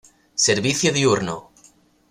Servicio 0.33 0.89
diurno 0.91 1.53